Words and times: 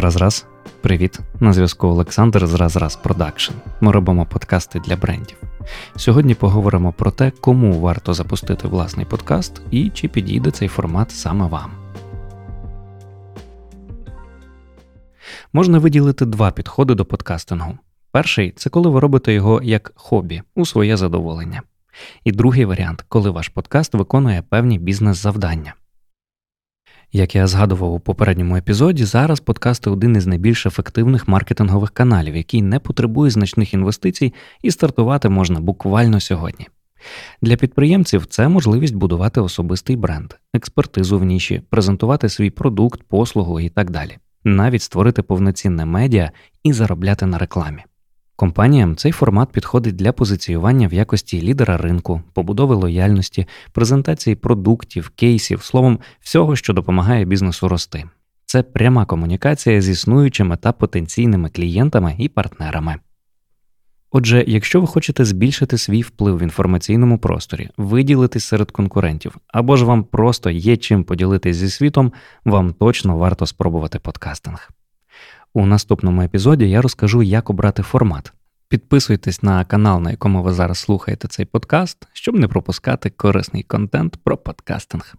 Раз-раз, 0.00 0.46
привіт! 0.80 1.20
На 1.40 1.52
зв'язку 1.52 1.86
Олександр 1.86 2.46
з 2.46 2.54
Раз-Раз 2.54 2.96
Продакшн. 2.96 3.52
Ми 3.80 3.92
робимо 3.92 4.26
подкасти 4.26 4.80
для 4.80 4.96
брендів. 4.96 5.36
Сьогодні 5.96 6.34
поговоримо 6.34 6.92
про 6.92 7.10
те, 7.10 7.30
кому 7.30 7.80
варто 7.80 8.14
запустити 8.14 8.68
власний 8.68 9.06
подкаст 9.06 9.62
і 9.70 9.90
чи 9.90 10.08
підійде 10.08 10.50
цей 10.50 10.68
формат 10.68 11.10
саме 11.10 11.46
вам. 11.46 11.70
Можна 15.52 15.78
виділити 15.78 16.26
два 16.26 16.50
підходи 16.50 16.94
до 16.94 17.04
подкастингу. 17.04 17.78
Перший 18.12 18.50
це 18.50 18.70
коли 18.70 18.90
ви 18.90 19.00
робите 19.00 19.32
його 19.32 19.62
як 19.62 19.92
хобі 19.94 20.42
у 20.54 20.66
своє 20.66 20.96
задоволення. 20.96 21.62
І 22.24 22.32
другий 22.32 22.64
варіант, 22.64 23.04
коли 23.08 23.30
ваш 23.30 23.48
подкаст 23.48 23.94
виконує 23.94 24.42
певні 24.42 24.78
бізнес-завдання. 24.78 25.74
Як 27.12 27.34
я 27.34 27.46
згадував 27.46 27.92
у 27.92 28.00
попередньому 28.00 28.56
епізоді, 28.56 29.04
зараз 29.04 29.40
подкасти 29.40 29.90
один 29.90 30.16
із 30.16 30.26
найбільш 30.26 30.66
ефективних 30.66 31.28
маркетингових 31.28 31.90
каналів, 31.90 32.36
який 32.36 32.62
не 32.62 32.78
потребує 32.78 33.30
значних 33.30 33.74
інвестицій, 33.74 34.34
і 34.62 34.70
стартувати 34.70 35.28
можна 35.28 35.60
буквально 35.60 36.20
сьогодні. 36.20 36.66
Для 37.42 37.56
підприємців 37.56 38.26
це 38.26 38.48
можливість 38.48 38.94
будувати 38.94 39.40
особистий 39.40 39.96
бренд, 39.96 40.32
експертизу 40.54 41.18
в 41.18 41.24
ніші, 41.24 41.62
презентувати 41.70 42.28
свій 42.28 42.50
продукт, 42.50 43.02
послугу 43.02 43.60
і 43.60 43.68
так 43.68 43.90
далі, 43.90 44.18
навіть 44.44 44.82
створити 44.82 45.22
повноцінне 45.22 45.84
медіа 45.84 46.30
і 46.62 46.72
заробляти 46.72 47.26
на 47.26 47.38
рекламі. 47.38 47.84
Компаніям 48.40 48.96
цей 48.96 49.12
формат 49.12 49.52
підходить 49.52 49.96
для 49.96 50.12
позиціювання 50.12 50.88
в 50.88 50.94
якості 50.94 51.42
лідера 51.42 51.76
ринку, 51.76 52.22
побудови 52.32 52.74
лояльності, 52.74 53.46
презентації 53.72 54.36
продуктів, 54.36 55.12
кейсів, 55.16 55.62
словом, 55.62 55.98
всього, 56.20 56.56
що 56.56 56.72
допомагає 56.72 57.24
бізнесу 57.24 57.68
рости. 57.68 58.04
Це 58.46 58.62
пряма 58.62 59.04
комунікація 59.04 59.80
з 59.80 59.88
існуючими 59.88 60.56
та 60.56 60.72
потенційними 60.72 61.50
клієнтами 61.50 62.14
і 62.18 62.28
партнерами. 62.28 62.96
Отже, 64.10 64.44
якщо 64.46 64.80
ви 64.80 64.86
хочете 64.86 65.24
збільшити 65.24 65.78
свій 65.78 66.02
вплив 66.02 66.38
в 66.38 66.42
інформаційному 66.42 67.18
просторі, 67.18 67.70
виділитись 67.76 68.44
серед 68.44 68.70
конкурентів, 68.70 69.36
або 69.48 69.76
ж 69.76 69.84
вам 69.84 70.04
просто 70.04 70.50
є 70.50 70.76
чим 70.76 71.04
поділитись 71.04 71.56
зі 71.56 71.70
світом, 71.70 72.12
вам 72.44 72.72
точно 72.72 73.16
варто 73.16 73.46
спробувати 73.46 73.98
подкастинг. 73.98 74.70
У 75.54 75.66
наступному 75.66 76.22
епізоді 76.22 76.70
я 76.70 76.82
розкажу, 76.82 77.22
як 77.22 77.50
обрати 77.50 77.82
формат. 77.82 78.32
Підписуйтесь 78.68 79.42
на 79.42 79.64
канал, 79.64 80.00
на 80.00 80.10
якому 80.10 80.42
ви 80.42 80.52
зараз 80.52 80.78
слухаєте 80.78 81.28
цей 81.28 81.44
подкаст, 81.44 82.08
щоб 82.12 82.34
не 82.34 82.48
пропускати 82.48 83.10
корисний 83.10 83.62
контент 83.62 84.16
про 84.24 84.36
подкастинг. 84.36 85.14